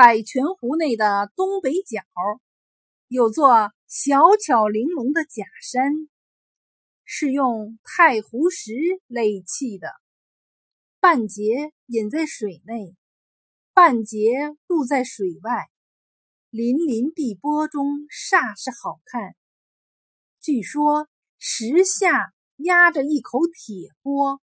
[0.00, 2.04] 百泉湖内的东北角，
[3.08, 5.92] 有座小巧玲珑的假山，
[7.02, 8.70] 是用太湖石
[9.08, 9.88] 垒砌的，
[11.00, 12.94] 半截隐在水内，
[13.74, 15.66] 半截露在水外，
[16.52, 19.34] 粼粼碧波中煞是好看。
[20.40, 21.08] 据说
[21.38, 24.40] 石下压着一口铁锅，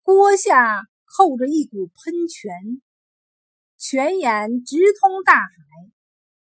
[0.00, 2.80] 锅下扣着一股喷泉。
[3.84, 5.90] 泉眼直通大海，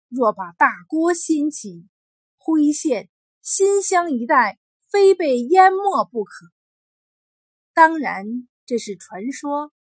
[0.07, 1.89] 若把大锅掀起，
[2.37, 3.09] 辉县、
[3.41, 4.59] 新乡一带
[4.91, 6.45] 非被淹没不可。
[7.73, 9.73] 当然这是传说，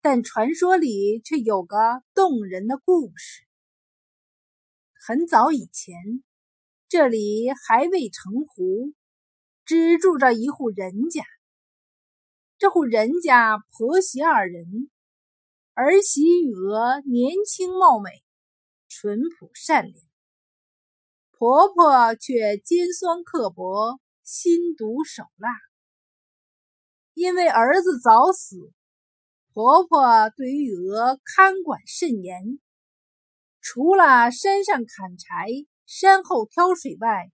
[0.00, 3.44] 但传说里却有个动人的故事。
[5.06, 5.94] 很早以前，
[6.88, 8.92] 这里还未成湖，
[9.64, 11.22] 只住着一户人家。
[12.58, 14.90] 这户人家婆媳二人。
[15.74, 18.10] 儿媳玉娥年轻貌美，
[18.88, 20.04] 淳朴善良；
[21.30, 25.48] 婆婆却尖酸刻薄，心毒手辣。
[27.14, 28.70] 因为儿子早死，
[29.54, 32.60] 婆婆对玉娥看管甚严，
[33.62, 35.48] 除了山上砍柴、
[35.86, 37.32] 山后挑水外，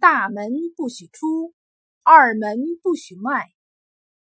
[0.00, 1.54] 大门不许出，
[2.02, 3.46] 二门不许迈。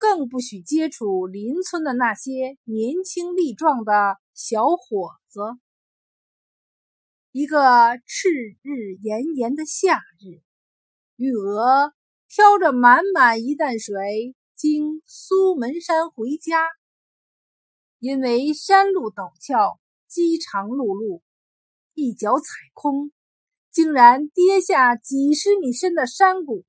[0.08, 5.40] 更不许接触邻村的那些年轻力壮的小伙子。
[7.32, 10.40] 一个炽日炎炎的夏日，
[11.16, 11.92] 玉娥
[12.28, 16.68] 挑着满满一担水经苏门山回家，
[17.98, 21.20] 因为山路陡峭，饥肠辘辘，
[21.94, 23.10] 一脚踩空，
[23.72, 26.64] 竟然跌下几十米深的山谷。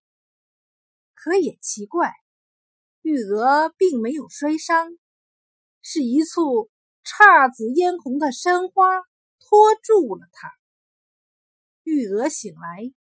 [1.14, 2.12] 可也奇怪。
[3.08, 4.98] 玉娥并没有摔伤，
[5.82, 6.70] 是一簇
[7.06, 8.84] 姹紫嫣红的山花
[9.40, 10.52] 托住了她。
[11.84, 12.92] 玉娥醒来，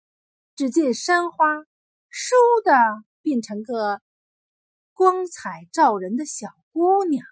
[0.55, 4.01] 只见山花倏地变成个
[4.93, 7.27] 光彩照人的小姑娘，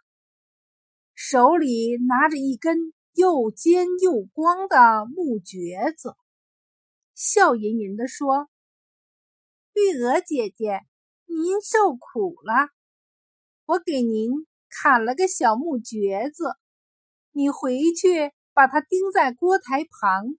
[1.14, 6.16] 手里拿着一根又尖又光的木橛子，
[7.14, 8.48] 笑吟吟地说
[9.74, 10.80] ：“玉娥姐姐。”
[11.26, 12.68] 您受苦了，
[13.66, 14.30] 我给您
[14.68, 16.44] 砍了个小木橛子，
[17.32, 20.36] 你回去把它钉在锅台旁，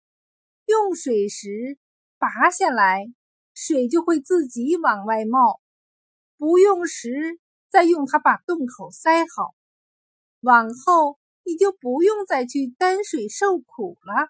[0.65, 1.77] 用水时
[2.17, 3.05] 拔下来，
[3.53, 5.59] 水就会自己往外冒；
[6.37, 9.53] 不用时再用它把洞口塞好，
[10.39, 14.29] 往后你就不用再去担水受苦了。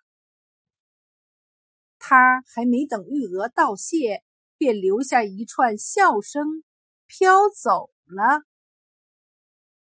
[1.99, 4.24] 他还没等玉娥道谢。
[4.57, 6.63] 便留下一串笑声，
[7.07, 8.43] 飘走了。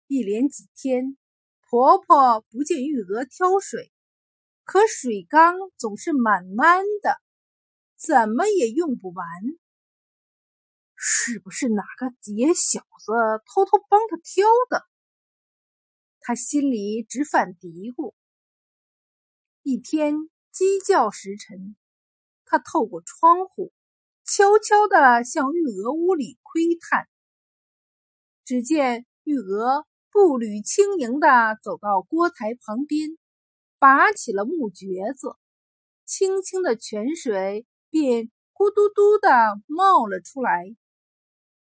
[0.08, 1.18] 一连几天，
[1.62, 3.92] 婆婆不见玉娥挑水，
[4.64, 7.22] 可水缸总是满满的，
[7.96, 9.26] 怎么也用不完。
[10.96, 13.12] 是不是哪个野小子
[13.46, 14.86] 偷偷帮她挑的？
[16.20, 18.14] 她心里直犯嘀咕。
[19.64, 21.76] 一天鸡叫时辰，
[22.46, 23.74] 她透过窗户。
[24.34, 27.06] 悄悄地向玉娥屋里窥探，
[28.46, 33.18] 只见玉娥步履轻盈地走到锅台旁边，
[33.78, 35.36] 拔起了木橛子，
[36.06, 40.78] 清清的泉水便咕嘟嘟地冒了出来。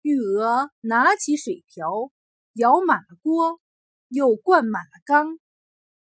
[0.02, 2.12] 玉娥拿起水瓢，
[2.52, 3.58] 舀满了锅，
[4.08, 5.38] 又灌满了缸，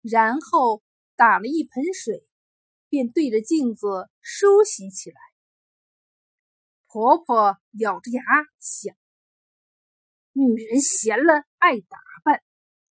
[0.02, 0.82] 然后
[1.16, 2.28] 打了一盆水，
[2.90, 5.29] 便对着镜子梳洗起来。
[6.92, 8.22] 婆婆咬着牙
[8.60, 8.96] 想
[10.34, 12.42] ：“女人闲了爱打扮，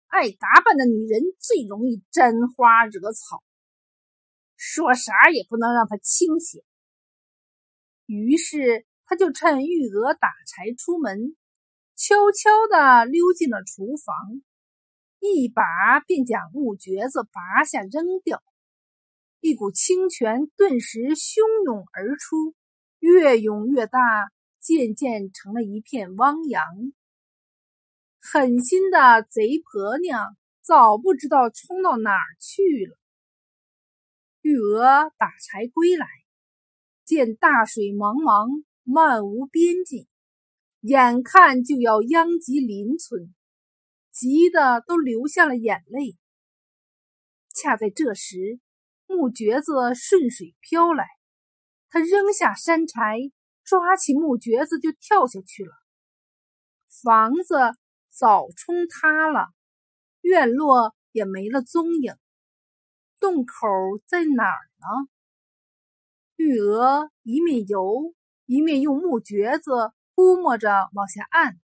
[0.07, 3.45] 爱打扮的女人最容易沾花惹草。
[4.57, 6.63] 说啥也不能让她清闲。”
[8.09, 11.37] 于是，她就趁玉娥打柴出门，
[11.95, 14.41] 悄悄地溜进了厨房，
[15.19, 18.43] 一把便将木橛子拔下扔掉，
[19.41, 22.55] 一股清泉顿时汹涌而出。
[23.03, 23.99] 越涌越大，
[24.61, 26.63] 渐渐成了一片汪洋。
[28.21, 32.97] 狠心的贼婆娘早不知道冲到哪儿去了。
[34.41, 36.07] 玉娥打柴归来，
[37.05, 40.07] 见大水茫茫，漫无边际，
[40.83, 43.35] 眼看就要殃及邻村，
[44.13, 46.17] 急得都流下了眼泪。
[47.53, 48.61] 恰在这时，
[49.09, 51.05] 木橛子顺水飘来。
[51.93, 53.19] 他扔下山柴，
[53.65, 55.75] 抓起木橛子就跳下去了。
[57.05, 57.77] 房子
[58.09, 59.51] 早冲塌了，
[60.23, 62.15] 院落也没了踪影。
[63.21, 63.67] 洞口
[64.07, 65.09] 在哪儿呢？
[66.37, 68.15] 玉娥一面游，
[68.47, 71.61] 一面用木橛子估摸着往下按。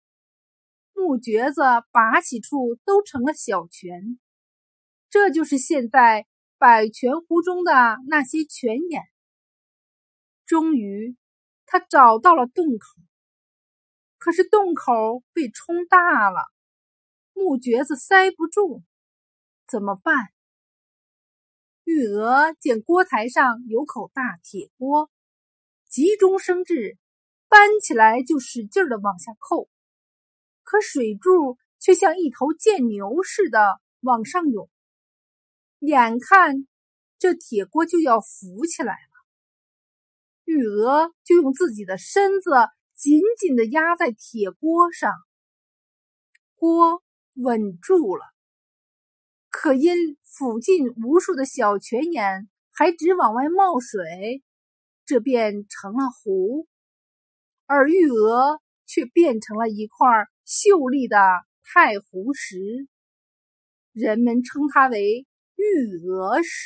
[0.91, 1.61] 木橛子
[1.93, 4.19] 拔起处都成了小泉，
[5.09, 6.27] 这就是现在
[6.57, 7.71] 百泉湖中的
[8.09, 9.03] 那些泉眼。
[10.47, 11.17] 终于，
[11.65, 13.01] 他找到了洞口，
[14.17, 16.49] 可是洞口被冲大了，
[17.33, 18.81] 木橛子塞不住，
[19.67, 20.15] 怎么办？
[21.83, 25.11] 玉娥见锅台上有口大铁锅，
[25.89, 26.97] 急中生智，
[27.49, 29.69] 搬起来就使劲的往下扣。
[30.63, 34.69] 可水柱却像一头贱牛似的往上涌，
[35.79, 36.67] 眼看
[37.17, 39.06] 这铁锅就要浮起来了，
[40.47, 42.51] 玉娥就用自己的身子
[42.95, 45.11] 紧紧的压在铁锅上，
[46.55, 47.03] 锅
[47.35, 48.23] 稳住了。
[49.49, 54.41] 可因附近无数的小泉眼还直往外冒水，
[55.05, 56.65] 这便成了湖，
[57.65, 60.07] 而玉娥却变成了一块。
[60.45, 61.17] 秀丽的
[61.61, 62.87] 太湖石，
[63.91, 65.27] 人们称它为
[65.57, 66.57] 玉娥石。